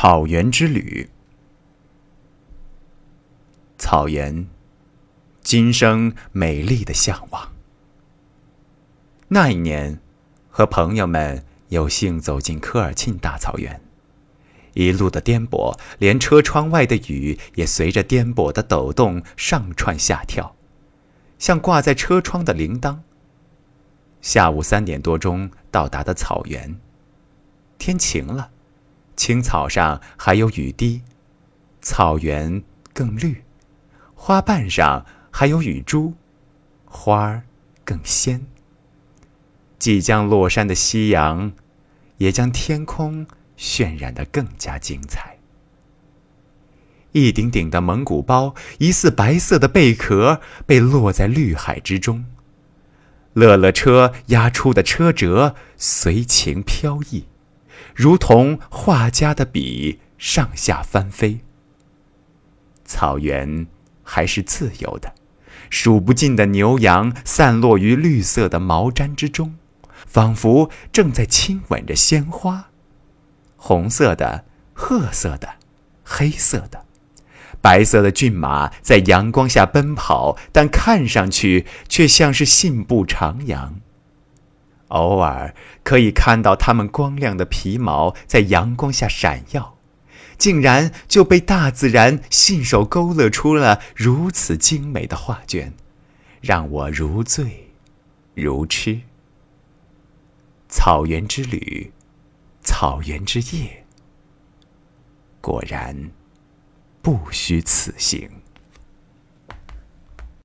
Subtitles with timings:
[0.00, 1.10] 草原之旅。
[3.78, 4.46] 草原，
[5.40, 7.52] 今生美丽的向往。
[9.26, 9.98] 那一年，
[10.48, 13.80] 和朋友们有幸走进科尔沁大草原，
[14.74, 20.54] 一路的颠簸，连车窗外的雨也随着颠簸的抖动上窜下跳，
[21.40, 23.00] 像挂在车窗的铃铛。
[24.20, 26.78] 下午三点多钟到达的草原，
[27.78, 28.52] 天晴了。
[29.18, 31.02] 青草上还有雨滴，
[31.82, 32.62] 草原
[32.94, 33.42] 更绿，
[34.14, 36.14] 花瓣上还有雨珠，
[36.84, 37.42] 花儿
[37.84, 38.46] 更鲜。
[39.76, 41.50] 即将落山的夕阳，
[42.18, 43.26] 也将天空
[43.58, 45.38] 渲染得更加精彩。
[47.10, 52.24] 一顶顶的蒙古包，疑似白色的贝壳，被落在绿海之中。
[53.32, 57.24] 乐乐车压出的车辙，随情飘逸。
[57.94, 61.40] 如同画家的笔上下翻飞。
[62.84, 63.66] 草原
[64.02, 65.14] 还是自由的，
[65.68, 69.56] 数不尽的牛羊散落于绿色的毛毡之中，
[70.06, 72.70] 仿佛正在亲吻着鲜花。
[73.56, 75.56] 红色的、褐色的、
[76.02, 76.86] 黑色的、
[77.60, 83.72] 白色的骏马在阳光下奔跑，但看上去却像是信步徜徉。
[84.88, 89.76] 偶尔可以看到它们光亮的皮毛在阳光下闪耀，
[90.36, 95.72] 竟然就被大自然信手勾勒出了如此精美的画卷，
[96.40, 97.70] 让我如醉
[98.34, 99.00] 如痴。
[100.68, 101.92] 草原之旅，
[102.62, 103.84] 草原之夜，
[105.40, 106.10] 果然
[107.00, 108.30] 不虚此行。